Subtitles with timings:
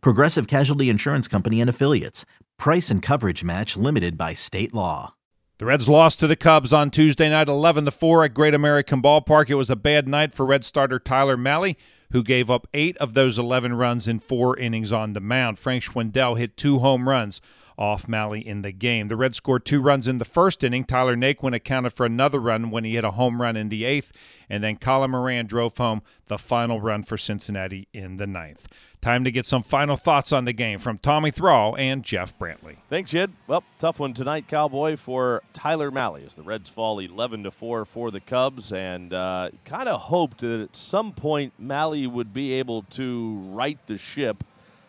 [0.00, 2.24] Progressive Casualty Insurance Company and Affiliates.
[2.58, 5.14] Price and coverage match limited by state law.
[5.58, 9.00] The Reds lost to the Cubs on Tuesday night 11 to 4 at Great American
[9.00, 9.48] Ballpark.
[9.48, 11.76] It was a bad night for Red starter Tyler Mahle,
[12.10, 15.58] who gave up 8 of those 11 runs in 4 innings on the mound.
[15.58, 17.40] Frank Schwindel hit 2 home runs
[17.76, 19.08] off Mahle in the game.
[19.08, 20.84] The Reds scored two runs in the first inning.
[20.84, 24.12] Tyler Naquin accounted for another run when he hit a home run in the eighth,
[24.48, 28.68] and then Colin Moran drove home the final run for Cincinnati in the ninth.
[29.00, 32.76] Time to get some final thoughts on the game from Tommy Thrall and Jeff Brantley.
[32.88, 33.32] Thanks, Jed.
[33.46, 37.84] Well, tough one tonight, Cowboy, for Tyler Mahle as the Reds fall 11 to 4
[37.84, 42.54] for the Cubs, and uh, kind of hoped that at some point Mahle would be
[42.54, 44.42] able to right the ship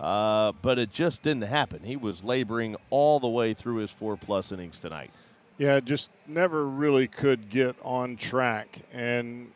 [0.00, 1.82] uh, but it just didn't happen.
[1.82, 5.10] He was laboring all the way through his four plus innings tonight.
[5.58, 8.78] Yeah, just never really could get on track.
[8.92, 9.50] And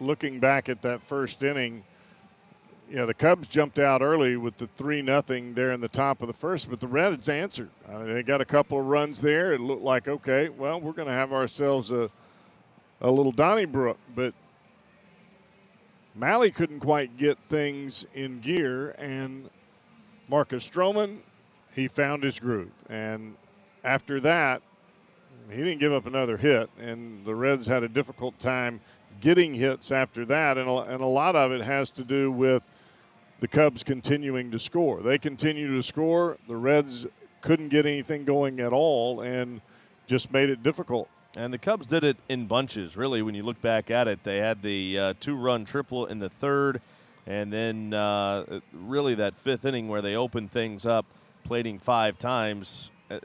[0.00, 1.84] looking back at that first inning,
[2.90, 6.20] you know, the Cubs jumped out early with the 3 nothing there in the top
[6.20, 7.70] of the first, but the Reds answered.
[7.88, 9.52] I mean, they got a couple of runs there.
[9.54, 12.10] It looked like, okay, well, we're going to have ourselves a,
[13.00, 13.98] a little Donnybrook.
[14.14, 14.34] But
[16.18, 19.50] Mahle couldn't quite get things in gear, and
[20.28, 21.18] Marcus Stroman,
[21.74, 22.72] he found his groove.
[22.88, 23.36] And
[23.84, 24.62] after that,
[25.50, 28.80] he didn't give up another hit, and the Reds had a difficult time
[29.20, 30.58] getting hits after that.
[30.58, 32.62] And a, and a lot of it has to do with
[33.38, 35.02] the Cubs continuing to score.
[35.02, 36.38] They continue to score.
[36.48, 37.06] The Reds
[37.42, 39.60] couldn't get anything going at all and
[40.08, 41.08] just made it difficult.
[41.36, 44.24] And the Cubs did it in bunches, really, when you look back at it.
[44.24, 46.80] They had the uh, two run triple in the third
[47.26, 51.06] and then uh, really that fifth inning where they opened things up,
[51.44, 53.18] plating five times, uh,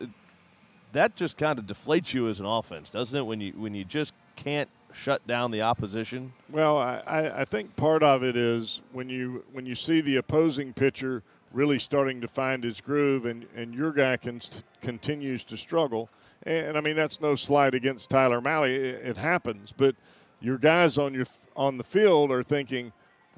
[0.94, 3.24] that just kind of deflates you as an offense, doesn't it?
[3.24, 6.34] When you when you just can't shut down the opposition.
[6.50, 10.74] Well, I, I think part of it is when you when you see the opposing
[10.74, 11.24] pitcher
[11.54, 14.42] really starting to find his groove, and and your guy can,
[14.82, 16.10] continues to struggle.
[16.44, 18.70] And, and I mean that's no slight against Tyler Mahle.
[18.70, 19.96] It, it happens, but
[20.40, 22.92] your guys on your on the field are thinking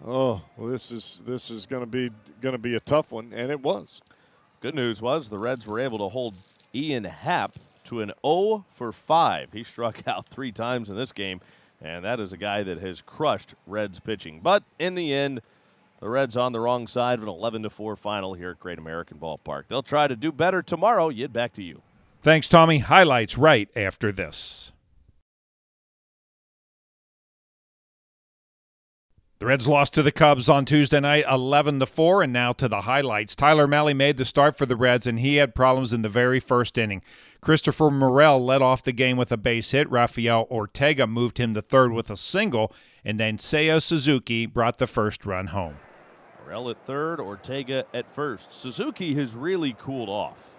[0.06, 2.10] oh, well, this is this is going to be
[2.42, 4.02] going to be a tough one, and it was.
[4.62, 6.36] Good news was the Reds were able to hold
[6.74, 7.56] Ian Happ
[7.86, 9.54] to an 0 for 5.
[9.54, 11.42] He struck out three times in this game,
[11.82, 14.40] and that is a guy that has crushed Reds pitching.
[14.42, 15.42] But in the end,
[16.00, 18.78] the Reds on the wrong side of an 11 to 4 final here at Great
[18.78, 19.68] American Ballpark.
[19.70, 21.12] They'll try to do better tomorrow.
[21.12, 21.82] Jed back to you.
[22.22, 22.80] Thanks, Tommy.
[22.80, 24.73] Highlights right after this.
[29.44, 32.70] The Reds lost to the Cubs on Tuesday night 11 to 4 and now to
[32.70, 33.36] the highlights.
[33.36, 36.40] Tyler Mahle made the start for the Reds and he had problems in the very
[36.40, 37.02] first inning.
[37.42, 39.92] Christopher Morel led off the game with a base hit.
[39.92, 42.72] Rafael Ortega moved him to third with a single
[43.04, 45.76] and then Seiya Suzuki brought the first run home.
[46.46, 48.54] Morel at third, Ortega at first.
[48.54, 50.52] Suzuki has really cooled off.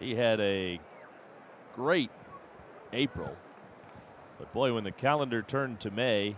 [0.00, 0.80] He had a
[1.76, 2.10] great
[2.90, 3.36] April.
[4.38, 6.36] But boy, when the calendar turned to May,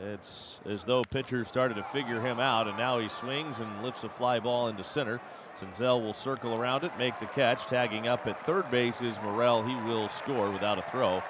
[0.00, 4.04] it's as though pitchers started to figure him out, and now he swings and lifts
[4.04, 5.20] a fly ball into center.
[5.56, 7.66] Senzel will circle around it, make the catch.
[7.66, 9.62] Tagging up at third base is Morel.
[9.62, 11.22] He will score without a throw.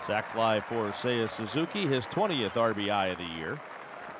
[0.00, 3.58] Sac fly for Seiya Suzuki, his 20th RBI of the year.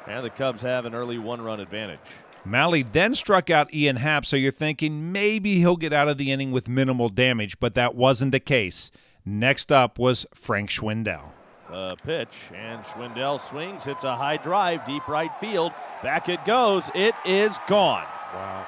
[0.07, 2.01] And the Cubs have an early one run advantage.
[2.45, 6.31] Mahle then struck out Ian Happ, so you're thinking maybe he'll get out of the
[6.31, 8.91] inning with minimal damage, but that wasn't the case.
[9.25, 11.31] Next up was Frank Schwindel.
[11.75, 15.73] The pitch, and Schwindel swings, hits a high drive, deep right field.
[16.05, 16.89] Back it goes.
[16.95, 18.07] It is gone.
[18.33, 18.65] Wow.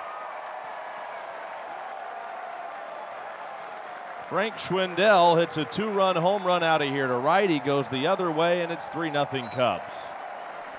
[4.28, 7.48] Frank Schwindel hits a two run home run out of here to right.
[7.48, 9.92] He goes the other way, and it's 3 0 Cubs.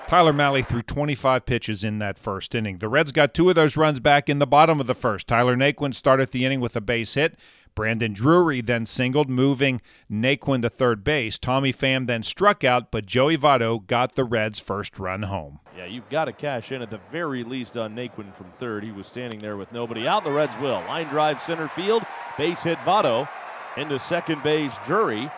[0.06, 2.76] Tyler Mahle threw 25 pitches in that first inning.
[2.76, 5.28] The Reds got two of those runs back in the bottom of the first.
[5.28, 7.38] Tyler Naquin started the inning with a base hit.
[7.78, 9.80] Brandon Drury then singled, moving
[10.10, 11.38] Naquin to third base.
[11.38, 15.60] Tommy Pham then struck out, but Joey Votto got the Reds' first run home.
[15.76, 18.82] Yeah, you've got to cash in at the very least on Naquin from third.
[18.82, 20.24] He was standing there with nobody out.
[20.24, 20.80] The Reds will.
[20.88, 22.02] Line drive center field,
[22.36, 23.28] base hit Votto
[23.76, 25.30] into second base Drury.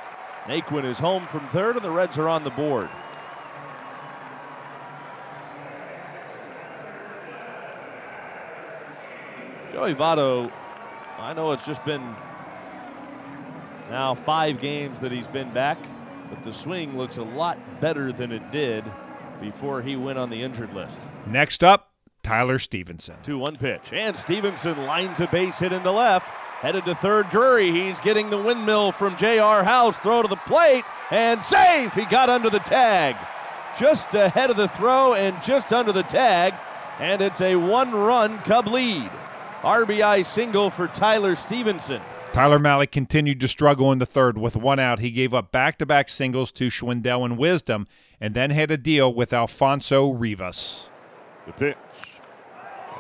[0.45, 2.89] Naquin is home from third, and the Reds are on the board.
[9.73, 10.51] Joey Votto
[11.21, 12.17] I know it's just been
[13.91, 15.79] now five games that he's been back,
[16.31, 18.85] but the swing looks a lot better than it did
[19.41, 20.99] before he went on the injured list.
[21.27, 21.91] Next up,
[22.23, 23.17] Tyler Stephenson.
[23.23, 23.93] 2 1 pitch.
[23.93, 26.29] And Stephenson lines a base hit into left.
[26.61, 27.71] Headed to third, Drury.
[27.71, 29.65] He's getting the windmill from J.R.
[29.65, 29.99] House.
[29.99, 31.95] Throw to the plate and safe.
[31.95, 33.17] He got under the tag.
[33.79, 36.55] Just ahead of the throw and just under the tag.
[36.99, 39.11] And it's a one run Cub lead.
[39.63, 42.01] RBI single for Tyler Stephenson.
[42.33, 45.01] Tyler Mahle continued to struggle in the third with one out.
[45.01, 47.87] He gave up back to back singles to Schwindel and Wisdom
[48.21, 50.89] and then had a deal with Alfonso Rivas.
[51.47, 51.77] The pitch.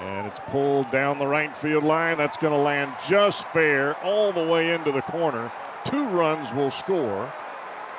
[0.00, 2.18] And it's pulled down the right field line.
[2.18, 5.50] That's going to land just fair all the way into the corner.
[5.86, 7.32] Two runs will score.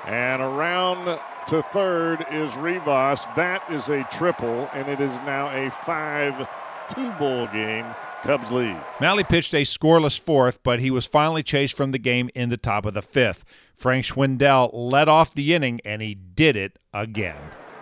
[0.05, 3.25] And around to third is Rivas.
[3.35, 6.47] That is a triple, and it is now a 5
[6.95, 7.85] 2 ball game.
[8.23, 8.77] Cubs lead.
[8.99, 12.57] Mahle pitched a scoreless fourth, but he was finally chased from the game in the
[12.57, 13.43] top of the fifth.
[13.75, 17.37] Frank Schwindel led off the inning, and he did it again.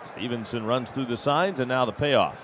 [0.06, 2.38] Stephenson runs through the signs, and now the payoff.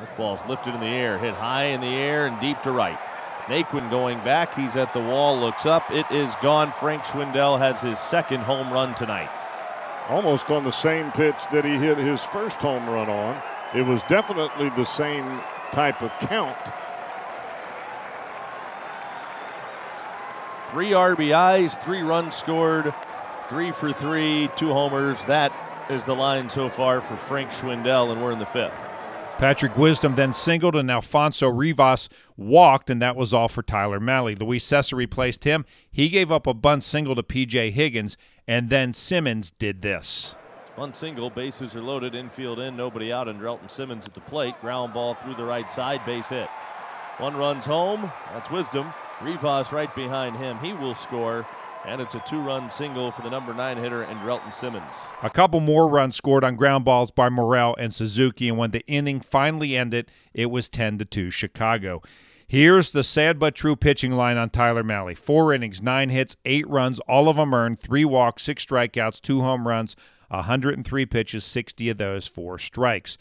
[0.00, 2.98] This ball's lifted in the air, hit high in the air and deep to right.
[3.46, 4.54] Naquin going back.
[4.54, 5.90] He's at the wall, looks up.
[5.90, 6.72] It is gone.
[6.72, 9.30] Frank Schwindel has his second home run tonight.
[10.08, 13.40] Almost on the same pitch that he hit his first home run on.
[13.74, 15.40] It was definitely the same
[15.72, 16.56] type of count.
[20.70, 22.92] Three RBIs, three runs scored,
[23.48, 25.24] three for three, two homers.
[25.26, 25.52] That
[25.88, 28.74] is the line so far for Frank Schwindel, and we're in the fifth.
[29.38, 34.34] Patrick Wisdom then singled, and Alfonso Rivas walked, and that was all for Tyler Mahle.
[34.40, 35.64] Luis Cessa replaced him.
[35.90, 37.70] He gave up a bunt single to P.J.
[37.70, 38.16] Higgins,
[38.48, 40.34] and then Simmons did this.
[40.74, 44.58] Bunt single, bases are loaded, infield in, nobody out, Andrelton Simmons at the plate.
[44.60, 46.48] Ground ball through the right side, base hit.
[47.18, 48.10] One runs home.
[48.32, 48.92] That's Wisdom.
[49.22, 50.58] Rivas right behind him.
[50.58, 51.46] He will score.
[51.84, 54.82] And it's a two run single for the number nine hitter Andrelton Simmons.
[55.22, 58.84] A couple more runs scored on ground balls by Morel and Suzuki, and when the
[58.88, 62.02] inning finally ended, it was 10 to 2 Chicago.
[62.48, 65.16] Here's the sad but true pitching line on Tyler Mahle.
[65.16, 69.42] Four innings, nine hits, eight runs, all of them earned, three walks, six strikeouts, two
[69.42, 69.94] home runs,
[70.28, 73.16] 103 pitches, 60 of those, four strikes.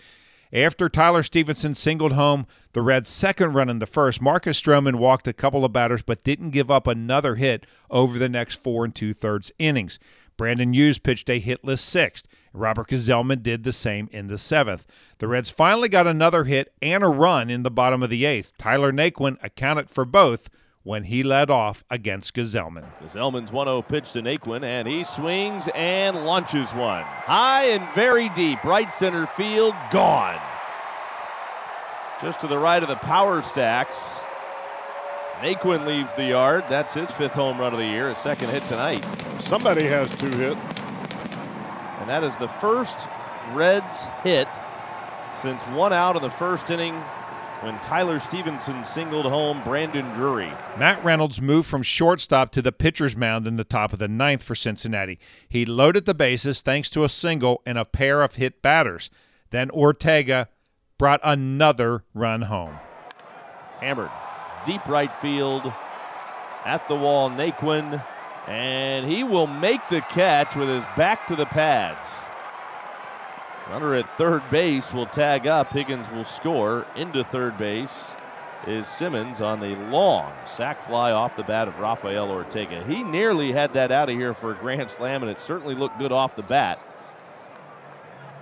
[0.53, 5.27] After Tyler Stephenson singled home the Reds' second run in the first, Marcus Stroman walked
[5.27, 8.93] a couple of batters but didn't give up another hit over the next four and
[8.93, 9.99] two thirds innings.
[10.37, 12.27] Brandon Hughes pitched a hitless sixth.
[12.53, 14.85] Robert Gsellman did the same in the seventh.
[15.19, 18.51] The Reds finally got another hit and a run in the bottom of the eighth.
[18.57, 20.49] Tyler Naquin accounted for both
[20.85, 22.85] when he led off against Gsellman.
[23.03, 27.01] Gsellman's 1 0 pitch to Naquin, and he swings and launches one.
[27.01, 30.39] High and very deep, right center field, gone.
[32.21, 34.13] Just to the right of the power stacks.
[35.39, 36.63] Naquin leaves the yard.
[36.69, 39.05] That's his fifth home run of the year, his second hit tonight.
[39.41, 40.59] Somebody has two hits.
[41.99, 43.09] And that is the first
[43.53, 44.47] Reds hit
[45.41, 46.95] since one out of the first inning
[47.61, 50.51] when Tyler Stephenson singled home Brandon Drury.
[50.77, 54.43] Matt Reynolds moved from shortstop to the pitcher's mound in the top of the ninth
[54.43, 55.19] for Cincinnati.
[55.47, 59.09] He loaded the bases thanks to a single and a pair of hit batters.
[59.51, 60.49] Then Ortega
[60.97, 62.77] brought another run home.
[63.79, 64.11] Hammered.
[64.65, 65.71] Deep right field.
[66.65, 68.03] At the wall, Naquin.
[68.47, 72.24] And he will make the catch with his back to the pads.
[73.69, 75.73] Runner at third base will tag up.
[75.73, 76.85] Higgins will score.
[76.95, 78.13] Into third base
[78.67, 82.83] is Simmons on the long sac fly off the bat of Rafael Ortega.
[82.85, 85.97] He nearly had that out of here for a grand slam, and it certainly looked
[85.97, 86.79] good off the bat.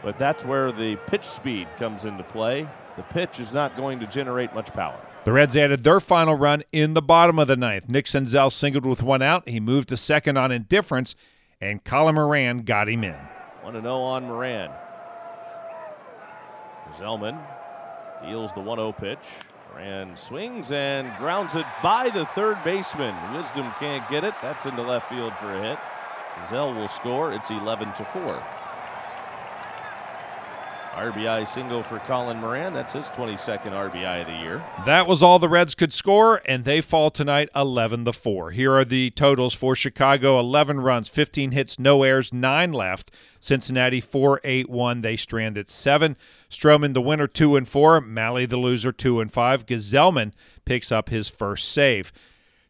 [0.02, 2.68] But that's where the pitch speed comes into play.
[2.98, 5.00] The pitch is not going to generate much power.
[5.24, 7.88] The Reds added their final run in the bottom of the ninth.
[7.88, 9.48] Nick Senzel singled with one out.
[9.48, 11.16] He moved to second on indifference,
[11.62, 13.16] and Colin Moran got him in.
[13.62, 14.70] 1 0 on Moran.
[16.98, 17.40] Gsellman
[18.26, 19.20] deals the 1 0 pitch.
[19.72, 23.16] Moran swings and grounds it by the third baseman.
[23.34, 24.34] Wisdom can't get it.
[24.42, 25.80] That's into left field for a hit.
[26.34, 27.34] Senzel will score.
[27.34, 28.44] It's 11 to 4.
[30.94, 32.74] RBI single for Colin Moran.
[32.74, 34.64] That's his 22nd RBI of the year.
[34.86, 38.52] That was all the Reds could score, and they fall tonight 11 to 4.
[38.52, 43.12] Here are the totals for Chicago 11 runs, 15 hits, no errors, 9 left.
[43.40, 45.02] Cincinnati 4 8 1.
[45.02, 46.16] They strand at 7.
[46.50, 48.00] Stroman, the winner, 2 and 4.
[48.02, 49.66] Mahle, the loser, 2 and 5.
[49.66, 50.32] Gsellman
[50.64, 52.14] picks up his first save.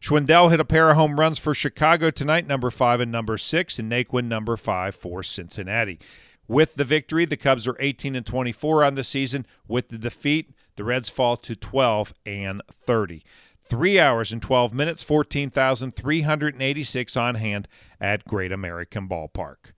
[0.04, 3.78] Schwindel hit a pair of home runs for Chicago tonight, number 5 and number 6,
[3.78, 5.98] and Naquin, number 5 for Cincinnati.
[6.46, 9.46] With the victory, the Cubs are 18 and 24 on the season.
[9.66, 13.24] With the defeat, the Reds fall to 12 and 30.
[13.66, 17.66] Three hours and 12 minutes, 14,386 on hand
[17.98, 19.72] at Great American Ballpark.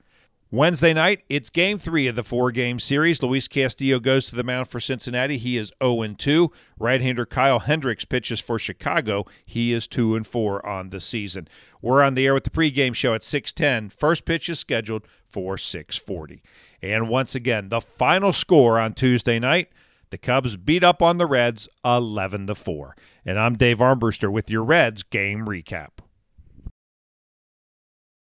[0.51, 3.21] Wednesday night, it's game three of the four game series.
[3.21, 5.39] Luis Castillo goes to the mound for Cincinnati.
[5.39, 6.53] He is 0 2.
[6.79, 9.25] Right hander Kyle Hendricks pitches for Chicago.
[9.45, 11.49] He is 2 4 on the season.
[11.83, 13.91] We're on the air with the pregame show at 610.
[13.91, 15.05] First pitch is scheduled
[15.37, 16.43] for 640.
[16.81, 19.69] And once again, the final score on Tuesday night
[20.09, 22.97] the Cubs beat up on the Reds 11 to 4.
[23.27, 25.99] And I'm Dave Armbruster with your Reds game recap.